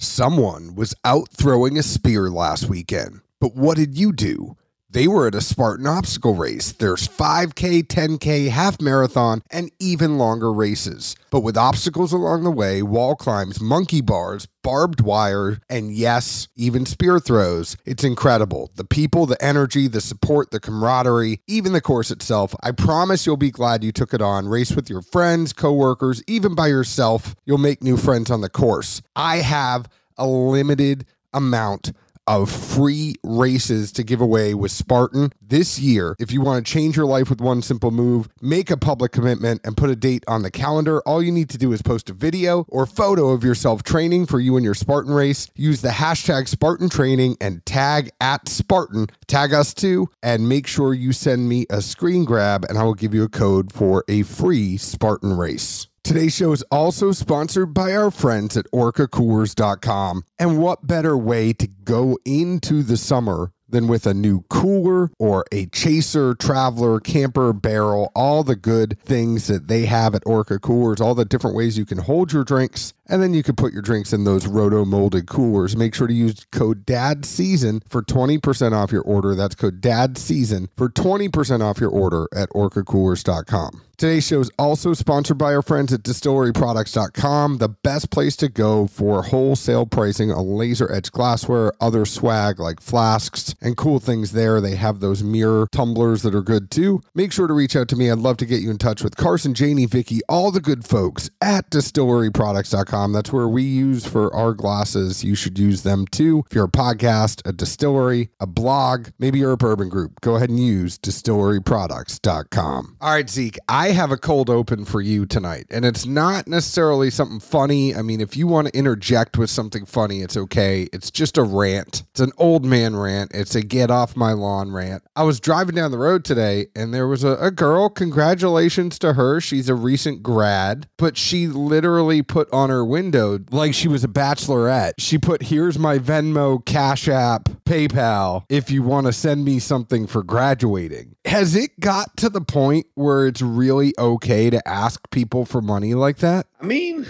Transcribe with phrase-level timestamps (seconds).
[0.00, 4.56] Someone was out throwing a spear last weekend, but what did you do?
[4.90, 6.72] They were at a Spartan obstacle race.
[6.72, 11.14] There's 5K, 10K, half marathon, and even longer races.
[11.30, 16.86] But with obstacles along the way, wall climbs, monkey bars, barbed wire, and yes, even
[16.86, 18.70] spear throws, it's incredible.
[18.76, 22.54] The people, the energy, the support, the camaraderie, even the course itself.
[22.62, 24.48] I promise you'll be glad you took it on.
[24.48, 27.36] Race with your friends, coworkers, even by yourself.
[27.44, 29.02] You'll make new friends on the course.
[29.14, 29.86] I have
[30.16, 31.92] a limited amount
[32.28, 36.14] of free races to give away with Spartan this year.
[36.20, 39.62] If you want to change your life with one simple move, make a public commitment
[39.64, 41.00] and put a date on the calendar.
[41.00, 44.38] All you need to do is post a video or photo of yourself training for
[44.38, 45.48] you and your Spartan race.
[45.56, 49.08] Use the hashtag Spartan training and tag at Spartan.
[49.26, 52.94] Tag us too and make sure you send me a screen grab and I will
[52.94, 55.88] give you a code for a free Spartan race.
[56.08, 60.24] Today's show is also sponsored by our friends at orcacoolers.com.
[60.38, 65.44] And what better way to go into the summer than with a new cooler or
[65.52, 70.98] a chaser, traveler, camper, barrel, all the good things that they have at Orca Coolers,
[70.98, 72.94] all the different ways you can hold your drinks.
[73.08, 75.76] And then you can put your drinks in those roto molded coolers.
[75.76, 79.34] Make sure to use code DAD SEASON for 20% off your order.
[79.34, 83.82] That's code DAD SEASON for 20% off your order at orcacoolers.com.
[83.96, 88.86] Today's show is also sponsored by our friends at distilleryproducts.com, the best place to go
[88.86, 94.60] for wholesale pricing on laser edge glassware, other swag like flasks and cool things there.
[94.60, 97.00] They have those mirror tumblers that are good too.
[97.12, 98.08] Make sure to reach out to me.
[98.08, 101.28] I'd love to get you in touch with Carson, Janie, Vicky, all the good folks
[101.40, 102.97] at distilleryproducts.com.
[103.06, 105.22] That's where we use for our glasses.
[105.22, 106.44] You should use them too.
[106.50, 110.50] If you're a podcast, a distillery, a blog, maybe you're a bourbon group, go ahead
[110.50, 112.96] and use distilleryproducts.com.
[113.00, 117.10] All right, Zeke, I have a cold open for you tonight, and it's not necessarily
[117.10, 117.94] something funny.
[117.94, 120.88] I mean, if you want to interject with something funny, it's okay.
[120.92, 122.04] It's just a rant.
[122.10, 123.32] It's an old man rant.
[123.34, 125.02] It's a get off my lawn rant.
[125.14, 127.88] I was driving down the road today, and there was a, a girl.
[127.88, 129.40] Congratulations to her.
[129.40, 134.08] She's a recent grad, but she literally put on her window like she was a
[134.08, 134.94] bachelorette.
[134.98, 140.06] She put, Here's my Venmo, Cash App, PayPal if you want to send me something
[140.06, 141.14] for graduating.
[141.24, 145.94] Has it got to the point where it's really okay to ask people for money
[145.94, 146.46] like that?
[146.60, 147.06] I mean,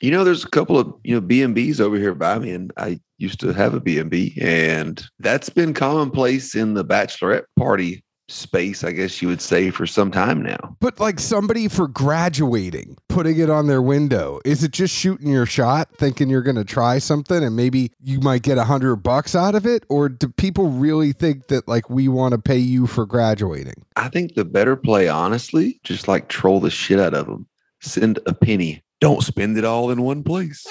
[0.00, 2.50] you know, there's a couple of you know B and B's over here by me,
[2.50, 6.84] and I used to have a B and B, and that's been commonplace in the
[6.84, 10.76] bachelorette party space, I guess you would say, for some time now.
[10.80, 15.46] But like somebody for graduating, putting it on their window, is it just shooting your
[15.46, 19.34] shot, thinking you're going to try something and maybe you might get a hundred bucks
[19.34, 19.84] out of it?
[19.88, 23.84] Or do people really think that like we want to pay you for graduating?
[23.96, 27.46] I think the better play, honestly, just like troll the shit out of them.
[27.80, 28.82] Send a penny.
[29.00, 30.66] Don't spend it all in one place.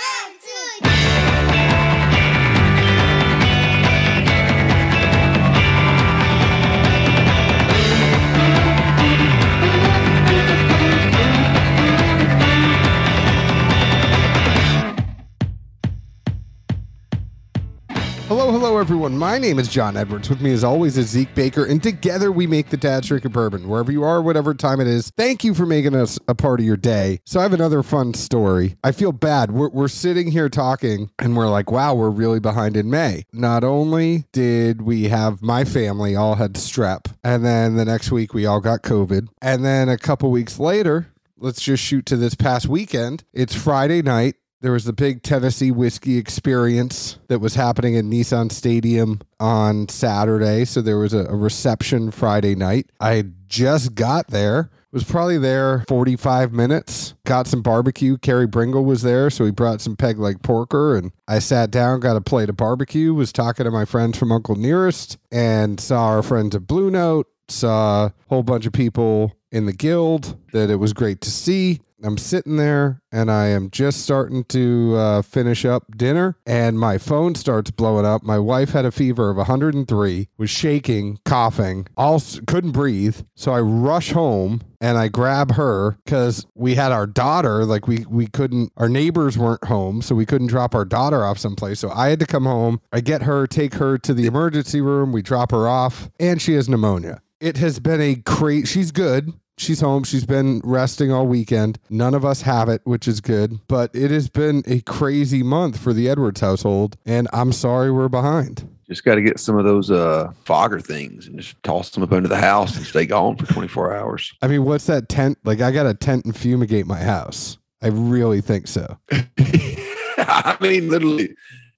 [18.32, 19.18] Hello, hello, everyone.
[19.18, 20.30] My name is John Edwards.
[20.30, 23.68] With me, as always, is Zeke Baker, and together we make the Dad's Drinking Bourbon.
[23.68, 26.66] Wherever you are, whatever time it is, thank you for making us a part of
[26.66, 27.20] your day.
[27.26, 28.78] So, I have another fun story.
[28.86, 29.52] I feel bad.
[29.52, 33.26] We're, we're sitting here talking, and we're like, wow, we're really behind in May.
[33.34, 38.34] Not only did we have my family all had strep, and then the next week
[38.34, 42.36] we all got COVID, and then a couple weeks later, let's just shoot to this
[42.36, 43.26] past weekend.
[43.34, 44.36] It's Friday night.
[44.62, 50.66] There was the big Tennessee whiskey experience that was happening at Nissan Stadium on Saturday.
[50.66, 52.92] So there was a, a reception Friday night.
[53.00, 54.70] I just got there.
[54.92, 57.16] Was probably there 45 minutes.
[57.26, 58.18] Got some barbecue.
[58.18, 62.02] Carey Bringle was there, so he brought some peg leg porker, and I sat down,
[62.02, 63.14] got a plate of barbecue.
[63.14, 67.28] Was talking to my friends from Uncle Nearest, and saw our friends at Blue Note.
[67.48, 71.80] Saw a whole bunch of people in the guild that it was great to see.
[72.04, 76.98] I'm sitting there and I am just starting to uh, finish up dinner, and my
[76.98, 78.24] phone starts blowing up.
[78.24, 83.22] My wife had a fever of 103, was shaking, coughing, all couldn't breathe.
[83.36, 87.66] So I rush home and I grab her because we had our daughter.
[87.66, 91.38] Like we we couldn't, our neighbors weren't home, so we couldn't drop our daughter off
[91.38, 91.80] someplace.
[91.80, 92.82] So I had to come home.
[92.92, 95.12] I get her, take her to the emergency room.
[95.12, 97.22] We drop her off, and she has pneumonia.
[97.40, 98.66] It has been a crazy.
[98.66, 99.34] She's good.
[99.62, 100.04] She's home.
[100.04, 101.78] She's been resting all weekend.
[101.92, 103.60] None of us have it, which is good.
[103.68, 108.10] But it has been a crazy month for the Edwards household, and I'm sorry we're
[108.10, 108.68] behind.
[108.90, 112.12] Just got to get some of those uh, fogger things and just toss them up
[112.12, 114.34] under the house and stay gone for 24 hours.
[114.42, 115.38] I mean, what's that tent?
[115.44, 117.60] Like, I got a tent and fumigate my house.
[117.84, 118.98] I really think so.
[119.12, 121.36] I mean, literally,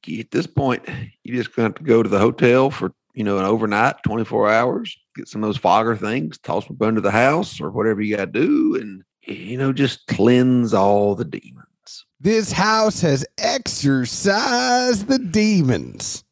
[0.07, 0.88] at this point,
[1.24, 4.25] you just gonna have to go to the hotel for you know an overnight, twenty
[4.25, 8.01] four hours, get some of those fogger things, toss them under the house or whatever
[8.01, 12.06] you got to do, and you know just cleanse all the demons.
[12.19, 16.24] This house has exorcised the demons.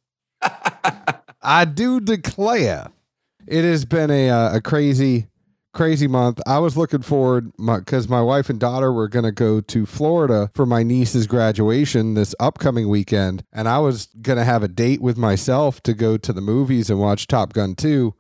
[1.41, 2.89] I do declare
[3.47, 5.27] it has been a uh, a crazy
[5.73, 6.39] crazy month.
[6.45, 9.85] I was looking forward because my, my, wife and daughter were going to go to
[9.85, 14.67] Florida for my niece's graduation this upcoming weekend, and I was going to have a
[14.67, 18.13] date with myself to go to the movies and watch Top Gun 2.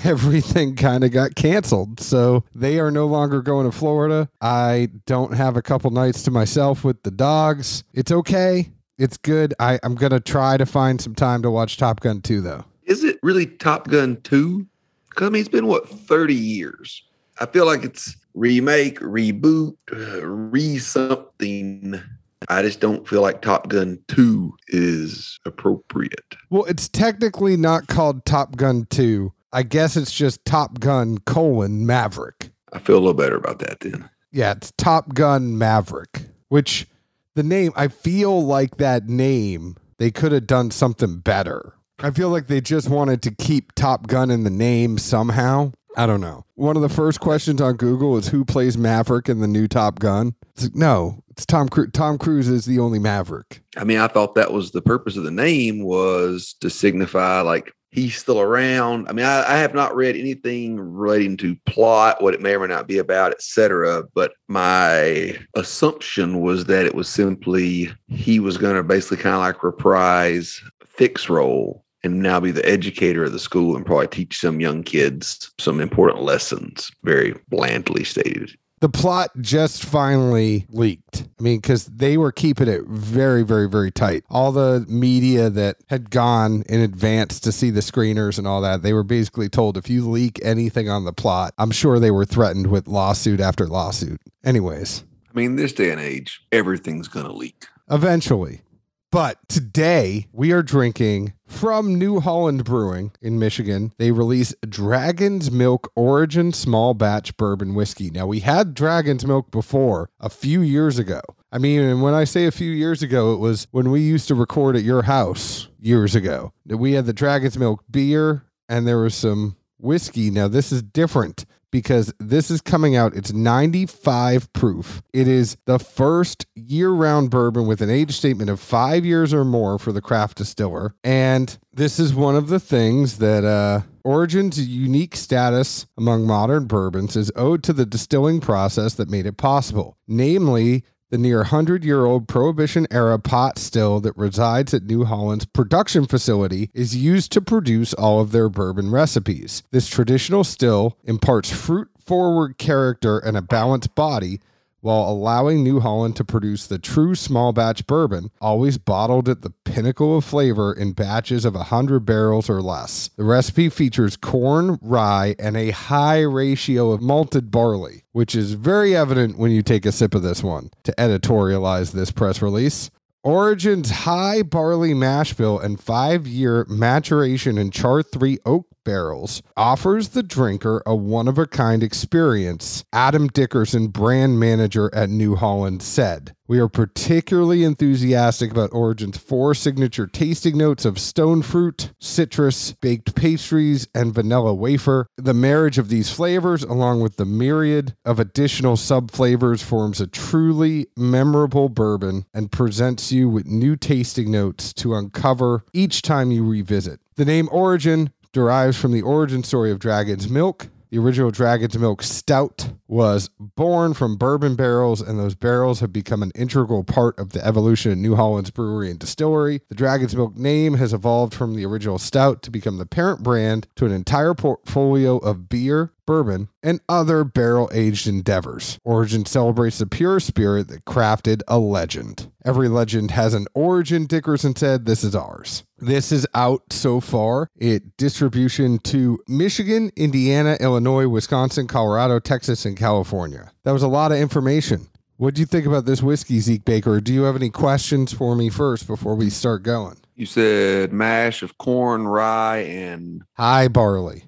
[0.04, 2.00] Everything kind of got canceled.
[2.00, 4.28] So they are no longer going to Florida.
[4.40, 7.84] I don't have a couple nights to myself with the dogs.
[7.94, 8.70] It's okay.
[8.98, 9.54] It's good.
[9.58, 12.64] I, I'm going to try to find some time to watch Top Gun 2, though.
[12.84, 14.66] Is it really Top Gun 2?
[15.08, 17.02] Because I mean, it's been what thirty years.
[17.40, 22.00] I feel like it's remake, reboot, uh, re something.
[22.48, 26.36] I just don't feel like Top Gun 2 is appropriate.
[26.50, 29.32] Well, it's technically not called Top Gun 2.
[29.52, 32.50] I guess it's just Top Gun colon Maverick.
[32.72, 34.08] I feel a little better about that then.
[34.30, 36.86] Yeah, it's Top Gun Maverick, which
[37.34, 41.74] the name, I feel like that name, they could have done something better.
[41.98, 45.72] I feel like they just wanted to keep Top Gun in the name somehow.
[45.96, 46.44] I don't know.
[46.54, 49.98] One of the first questions on Google is who plays Maverick in the new Top
[49.98, 50.34] Gun.
[50.54, 51.90] It's like, no, it's Tom Cruise.
[51.92, 53.62] Tom Cruise is the only Maverick.
[53.76, 57.72] I mean, I thought that was the purpose of the name was to signify like
[57.90, 59.08] he's still around.
[59.08, 62.60] I mean, I, I have not read anything relating to plot, what it may or
[62.60, 64.04] may not be about, etc.
[64.14, 69.40] But my assumption was that it was simply he was going to basically kind of
[69.40, 74.38] like reprise Fix role and now be the educator of the school and probably teach
[74.38, 78.56] some young kids some important lessons, very blandly stated.
[78.80, 81.24] The plot just finally leaked.
[81.38, 84.24] I mean, because they were keeping it very, very, very tight.
[84.30, 88.82] All the media that had gone in advance to see the screeners and all that,
[88.82, 92.24] they were basically told if you leak anything on the plot, I'm sure they were
[92.24, 94.20] threatened with lawsuit after lawsuit.
[94.44, 95.04] Anyways.
[95.28, 97.66] I mean, this day and age, everything's going to leak.
[97.90, 98.62] Eventually.
[99.10, 103.94] But today we are drinking from New Holland Brewing in Michigan.
[103.96, 108.10] They release Dragon's Milk Origin Small Batch Bourbon Whiskey.
[108.10, 111.22] Now, we had Dragon's Milk before a few years ago.
[111.50, 114.28] I mean, and when I say a few years ago, it was when we used
[114.28, 116.52] to record at your house years ago.
[116.66, 120.30] We had the Dragon's Milk beer and there was some whiskey.
[120.30, 123.14] Now, this is different because this is coming out.
[123.14, 125.02] It's 95 proof.
[125.12, 129.44] It is the first year round bourbon with an age statement of five years or
[129.44, 130.94] more for the craft distiller.
[131.04, 137.16] And this is one of the things that uh, Origin's unique status among modern bourbons
[137.16, 142.04] is owed to the distilling process that made it possible, namely the near 100 year
[142.04, 147.40] old Prohibition era pot still that resides at New Holland's production facility is used to
[147.40, 149.62] produce all of their bourbon recipes.
[149.70, 154.40] This traditional still imparts fruit forward character and a balanced body
[154.80, 159.52] while allowing New Holland to produce the true small batch bourbon, always bottled at the
[159.64, 163.10] pinnacle of flavor in batches of 100 barrels or less.
[163.16, 168.94] The recipe features corn, rye, and a high ratio of malted barley, which is very
[168.96, 170.70] evident when you take a sip of this one.
[170.84, 172.90] To editorialize this press release,
[173.24, 180.08] Origin's high barley mash bill and five year maturation in char 3 oak barrels offers
[180.08, 185.82] the drinker a one of a kind experience, Adam Dickerson, brand manager at New Holland,
[185.82, 186.34] said.
[186.46, 193.14] We are particularly enthusiastic about Origin's four signature tasting notes of stone fruit, citrus, baked
[193.14, 195.06] pastries, and vanilla wafer.
[195.18, 200.06] The marriage of these flavors, along with the myriad of additional sub flavors, forms a
[200.06, 206.42] truly memorable bourbon and presents you with new tasting notes to uncover each time you
[206.42, 207.00] revisit.
[207.16, 210.68] The name Origin derives from the origin story of Dragon's Milk.
[210.90, 216.22] The original Dragon's Milk Stout was born from bourbon barrels, and those barrels have become
[216.22, 219.60] an integral part of the evolution of New Holland's brewery and distillery.
[219.68, 223.66] The Dragon's Milk name has evolved from the original stout to become the parent brand
[223.76, 228.78] to an entire portfolio of beer, bourbon, and other barrel aged endeavors.
[228.82, 232.32] Origin celebrates the pure spirit that crafted a legend.
[232.46, 234.86] Every legend has an origin, Dickerson said.
[234.86, 235.64] This is ours.
[235.76, 237.50] This is out so far.
[237.56, 243.52] It distribution to Michigan, Indiana, Illinois, Wisconsin, Colorado, Texas, and California.
[243.64, 244.88] That was a lot of information.
[245.18, 247.02] What do you think about this whiskey, Zeke Baker?
[247.02, 249.98] Do you have any questions for me first before we start going?
[250.14, 254.24] You said mash of corn, rye, and high barley.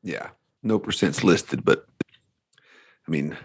[0.00, 0.28] Yeah
[0.68, 1.86] no percents listed, but
[3.06, 3.36] I mean,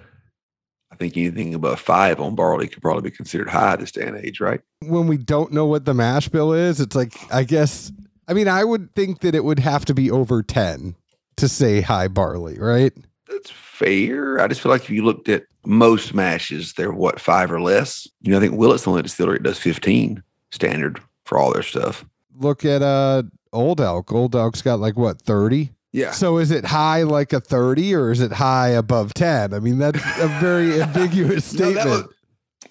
[0.91, 4.17] I think anything above five on barley could probably be considered high this day and
[4.17, 4.61] age, right?
[4.81, 7.91] when we don't know what the mash bill is, it's like I guess
[8.27, 10.95] I mean I would think that it would have to be over 10
[11.37, 12.93] to say high barley, right?
[13.27, 14.39] That's fair.
[14.39, 18.07] I just feel like if you looked at most mashes, they're what five or less.
[18.21, 21.63] You know, I think Willett's the only distillery that does fifteen standard for all their
[21.63, 22.05] stuff.
[22.37, 24.11] Look at uh Old Elk.
[24.11, 25.71] Old Elk's got like what 30?
[25.93, 26.11] Yeah.
[26.11, 29.53] So is it high like a 30 or is it high above 10?
[29.53, 31.75] I mean, that's a very ambiguous No, statement.
[31.75, 32.15] that, was,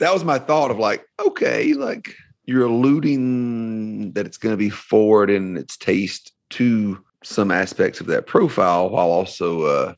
[0.00, 4.70] that was my thought of like, okay, like you're alluding that it's going to be
[4.70, 9.94] forward in its taste to some aspects of that profile while also uh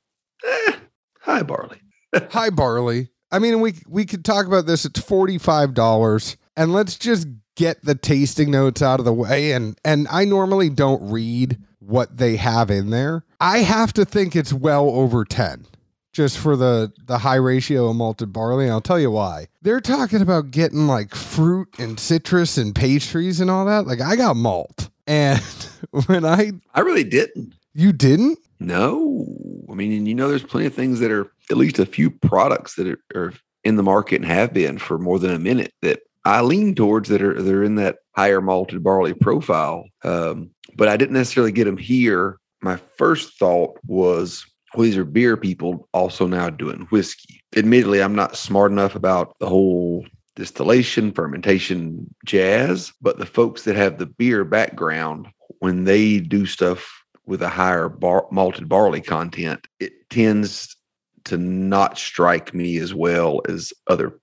[0.46, 0.72] eh,
[1.20, 1.80] high barley.
[2.30, 3.08] High barley.
[3.32, 4.84] I mean, we we could talk about this.
[4.84, 7.26] It's $45 and let's just
[7.56, 12.16] get the tasting notes out of the way and and I normally don't read what
[12.16, 13.24] they have in there.
[13.40, 15.66] I have to think it's well over 10
[16.14, 18.64] just for the the high ratio of malted barley.
[18.64, 19.48] And I'll tell you why.
[19.60, 23.86] They're talking about getting like fruit and citrus and pastries and all that.
[23.86, 24.88] Like I got malt.
[25.06, 25.42] And
[26.06, 27.54] when I I really didn't.
[27.74, 28.38] you didn't?
[28.60, 29.26] No.
[29.70, 32.10] I mean, and you know, there's plenty of things that are at least a few
[32.10, 33.32] products that are, are
[33.64, 37.08] in the market and have been for more than a minute that I lean towards
[37.10, 39.84] that are they're in that higher malted barley profile.
[40.02, 42.38] Um, but I didn't necessarily get them here.
[42.62, 47.42] My first thought was, well, these are beer people also now doing whiskey.
[47.56, 53.76] Admittedly, I'm not smart enough about the whole distillation, fermentation jazz, but the folks that
[53.76, 55.28] have the beer background,
[55.60, 60.76] when they do stuff with a higher bar- malted barley content, it tends
[61.24, 64.18] to not strike me as well as other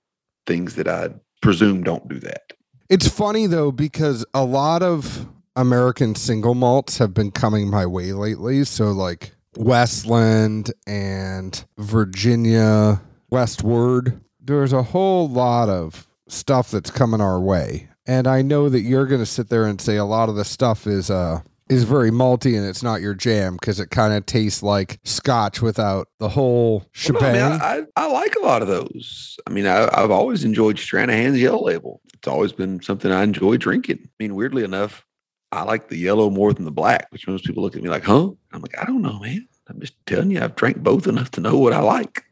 [0.46, 1.10] things that I
[1.42, 2.54] presume don't do that.
[2.88, 8.12] It's funny though because a lot of American single malts have been coming my way
[8.12, 8.64] lately.
[8.64, 17.40] So like Westland and Virginia Westward, there's a whole lot of stuff that's coming our
[17.40, 17.88] way.
[18.06, 20.44] And I know that you're going to sit there and say a lot of the
[20.44, 24.26] stuff is uh is very malty and it's not your jam because it kind of
[24.26, 27.42] tastes like scotch without the whole Well, no, shebang.
[27.42, 29.38] I, mean, I, I like a lot of those.
[29.46, 32.00] I mean, I, I've always enjoyed Stranahan's Yellow Label.
[32.14, 34.00] It's always been something I enjoy drinking.
[34.04, 35.04] I mean, weirdly enough,
[35.50, 38.04] I like the yellow more than the black, which most people look at me like,
[38.04, 38.30] huh?
[38.52, 39.46] I'm like, I don't know, man.
[39.68, 42.24] I'm just telling you, I've drank both enough to know what I like.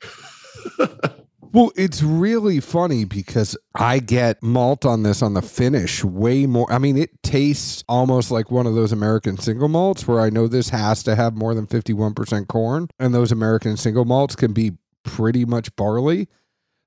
[1.52, 6.72] Well, it's really funny because I get malt on this on the finish way more.
[6.72, 10.46] I mean, it tastes almost like one of those American single malts where I know
[10.46, 14.72] this has to have more than 51% corn, and those American single malts can be
[15.02, 16.28] pretty much barley.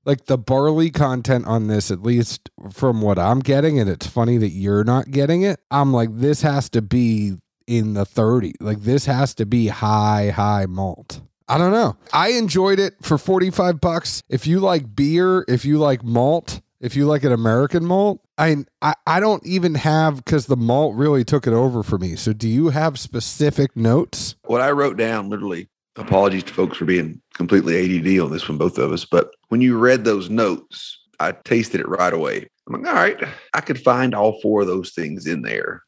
[0.06, 4.38] Like the barley content on this, at least from what I'm getting, and it's funny
[4.38, 5.60] that you're not getting it.
[5.72, 7.34] I'm like, this has to be
[7.68, 8.54] in the 30.
[8.62, 11.22] Like, this has to be high, high malt.
[11.48, 11.98] I don't know.
[12.14, 14.22] I enjoyed it for 45 bucks.
[14.30, 18.66] If you like beer, if you like malt, if you like an American malt, I
[18.82, 22.16] I, I don't even have cuz the malt really took it over for me.
[22.16, 24.36] So do you have specific notes?
[24.46, 28.58] what I wrote down, literally, apologies to folks for being completely ADD on this one,
[28.58, 29.06] both of us.
[29.06, 32.48] But when you read those notes, I tasted it right away.
[32.68, 33.18] I'm like, all right,
[33.54, 35.84] I could find all four of those things in there.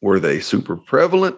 [0.00, 1.36] Were they super prevalent?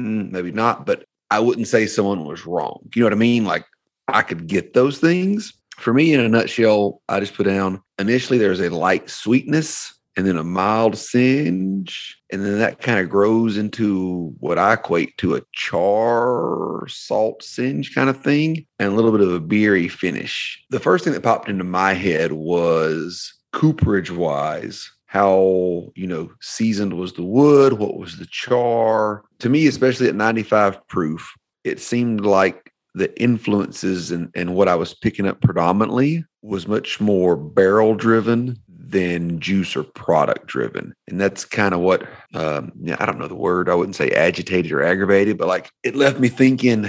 [0.00, 2.80] Mm, maybe not, but I wouldn't say someone was wrong.
[2.94, 3.44] You know what I mean?
[3.44, 3.64] Like
[4.08, 5.52] I could get those things.
[5.76, 10.26] For me, in a nutshell, I just put down initially there's a light sweetness and
[10.26, 12.18] then a mild singe.
[12.30, 17.94] And then that kind of grows into what I equate to a char salt singe
[17.94, 20.62] kind of thing and a little bit of a beery finish.
[20.70, 26.92] The first thing that popped into my head was cooperage wise how you know seasoned
[26.92, 29.24] was the wood what was the char.
[29.40, 34.94] To me especially at 95 proof it seemed like the influences and, what i was
[34.94, 40.94] picking up predominantly was much more barrel driven than juice or product driven.
[41.08, 42.02] And that's kind of what
[42.34, 45.70] um yeah i don't know the word i wouldn't say agitated or aggravated but like
[45.82, 46.88] it left me thinking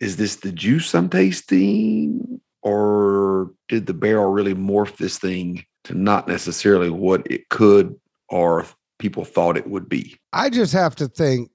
[0.00, 2.42] is this the juice i'm tasting?
[2.60, 7.98] Or did the barrel really morph this thing to not necessarily what it could
[8.28, 8.66] or
[8.98, 10.16] people thought it would be.
[10.32, 11.50] I just have to think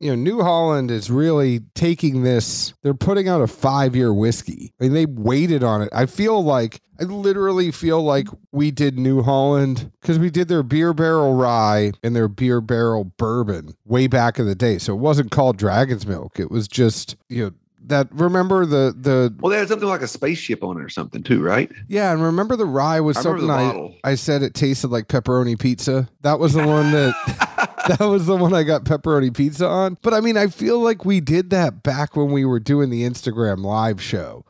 [0.00, 2.74] you know, New Holland is really taking this.
[2.82, 4.74] They're putting out a five year whiskey.
[4.78, 5.88] I mean, they waited on it.
[5.92, 10.62] I feel like, I literally feel like we did New Holland because we did their
[10.62, 14.78] beer barrel rye and their beer barrel bourbon way back in the day.
[14.78, 16.38] So it wasn't called Dragon's Milk.
[16.38, 17.52] It was just, you know,
[17.86, 21.22] that remember the the Well, they had something like a spaceship on it or something
[21.22, 21.70] too, right?
[21.88, 23.96] yeah and remember the rye was I something I.
[24.04, 27.14] I said it tasted like pepperoni pizza that was the one that
[27.88, 29.98] that was the one I got pepperoni pizza on.
[30.02, 33.02] But I mean, I feel like we did that back when we were doing the
[33.02, 34.44] Instagram live show,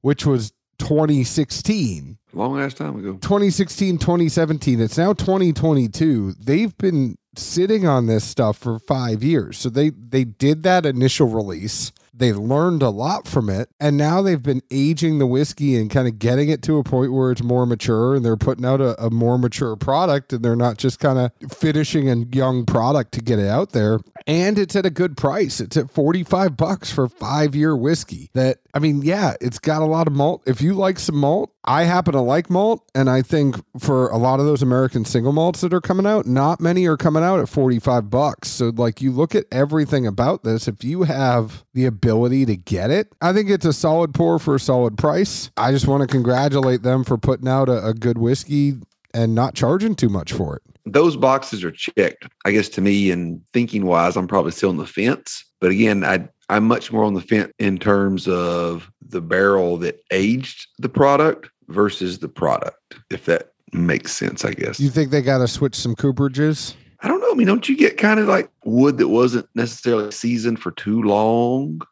[0.00, 2.18] which was 2016.
[2.32, 3.12] Long ass time ago.
[3.14, 4.80] 2016, 2017.
[4.80, 6.34] It's now 2022.
[6.38, 9.58] They've been sitting on this stuff for five years.
[9.58, 11.92] So they they did that initial release.
[12.20, 16.06] They learned a lot from it, and now they've been aging the whiskey and kind
[16.06, 19.02] of getting it to a point where it's more mature, and they're putting out a,
[19.02, 23.22] a more mature product, and they're not just kind of finishing a young product to
[23.22, 24.00] get it out there.
[24.26, 25.60] And it's at a good price.
[25.60, 28.28] It's at forty five bucks for five year whiskey.
[28.34, 30.42] That I mean, yeah, it's got a lot of malt.
[30.44, 34.18] If you like some malt, I happen to like malt, and I think for a
[34.18, 37.40] lot of those American single malts that are coming out, not many are coming out
[37.40, 38.48] at 45 bucks.
[38.48, 42.90] So like you look at everything about this, if you have the ability to get
[42.90, 45.50] it, I think it's a solid pour for a solid price.
[45.56, 48.74] I just want to congratulate them for putting out a, a good whiskey
[49.12, 50.62] and not charging too much for it.
[50.86, 52.26] Those boxes are checked.
[52.44, 55.44] I guess to me and thinking wise, I'm probably still on the fence.
[55.60, 60.02] But again, I I'm much more on the fence in terms of the barrel that
[60.10, 64.80] aged the product versus the product, if that makes sense, I guess.
[64.80, 66.74] You think they got to switch some cooperages?
[67.02, 67.30] I don't know.
[67.30, 71.02] I mean, don't you get kind of like wood that wasn't necessarily seasoned for too
[71.02, 71.82] long?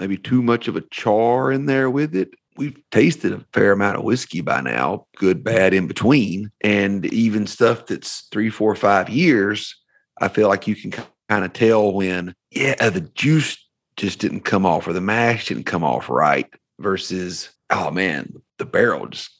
[0.00, 2.30] Maybe too much of a char in there with it.
[2.56, 6.50] We've tasted a fair amount of whiskey by now, good, bad, in between.
[6.62, 9.76] And even stuff that's three, four, five years,
[10.20, 10.92] I feel like you can
[11.28, 13.56] kind of tell when, yeah, the juice
[13.96, 18.64] just didn't come off or the mash didn't come off right versus, oh man, the
[18.64, 19.30] barrel just,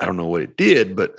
[0.00, 1.16] I don't know what it did, but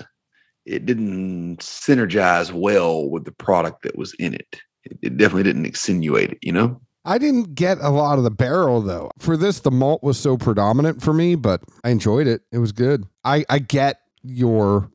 [0.65, 4.61] it didn't synergize well with the product that was in it.
[4.83, 6.81] It, it definitely didn't extenuate it, you know?
[7.09, 9.09] I didn't get a lot of the barrel though.
[9.17, 12.43] For this, the malt was so predominant for me, but I enjoyed it.
[12.51, 13.07] It was good.
[13.23, 14.91] I, I get your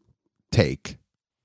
[0.52, 0.99] take.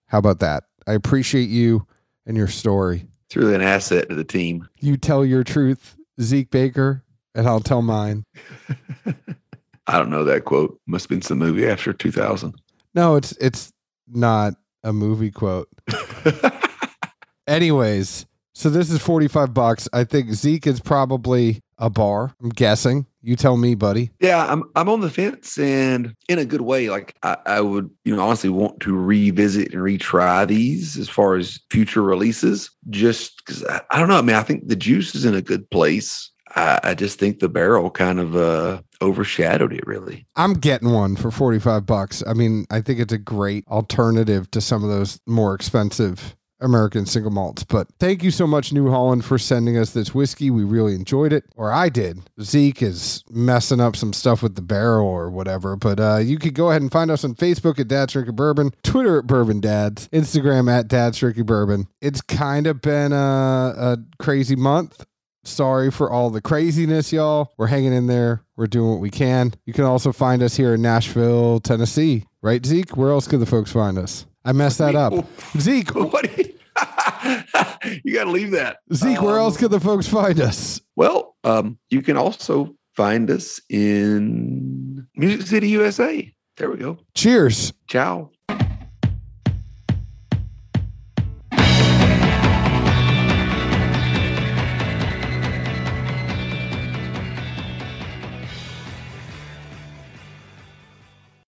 [0.05, 0.65] How about that?
[0.85, 1.87] I appreciate you
[2.27, 3.07] and your story.
[3.25, 4.69] It's really an asset to the team.
[4.79, 8.25] You tell your truth, Zeke Baker, and I'll tell mine.
[9.87, 10.79] I don't know that quote.
[10.85, 12.53] Must have been some movie after 2000.
[12.93, 13.73] No, it's it's
[14.07, 15.67] not a movie quote.
[17.47, 18.27] Anyways,
[18.59, 19.87] so this is 45 bucks.
[19.93, 22.35] I think Zeke is probably a bar.
[22.43, 23.05] I'm guessing.
[23.21, 24.11] You tell me, buddy.
[24.19, 26.89] Yeah, I'm I'm on the fence and in a good way.
[26.89, 31.37] Like I, I would, you know, honestly want to revisit and retry these as far
[31.37, 32.69] as future releases.
[32.89, 34.17] Just because I, I don't know.
[34.17, 36.29] I mean, I think the juice is in a good place.
[36.53, 40.25] I, I just think the barrel kind of uh overshadowed it really.
[40.35, 42.23] I'm getting one for 45 bucks.
[42.27, 47.05] I mean, I think it's a great alternative to some of those more expensive American
[47.05, 47.63] single malts.
[47.63, 50.51] But thank you so much, New Holland, for sending us this whiskey.
[50.51, 52.21] We really enjoyed it, or I did.
[52.41, 55.75] Zeke is messing up some stuff with the barrel or whatever.
[55.75, 58.71] But uh, you could go ahead and find us on Facebook at Dad's Drinking Bourbon,
[58.83, 61.87] Twitter at Bourbon Dads, Instagram at Dad's Drinking Bourbon.
[62.01, 63.15] It's kind of been a,
[63.77, 65.05] a crazy month.
[65.43, 67.53] Sorry for all the craziness, y'all.
[67.57, 68.43] We're hanging in there.
[68.57, 69.53] We're doing what we can.
[69.65, 72.25] You can also find us here in Nashville, Tennessee.
[72.41, 72.95] Right, Zeke?
[72.97, 74.25] Where else could the folks find us?
[74.45, 75.13] I messed that up.
[75.57, 76.37] Zeke, What?
[76.37, 76.53] you-
[78.05, 78.77] you got to leave that.
[78.93, 80.79] Zeke, where Um, else could the folks find us?
[80.95, 86.33] Well, um, you can also find us in Music City, USA.
[86.57, 86.99] There we go.
[87.15, 87.73] Cheers.
[87.89, 88.31] Ciao.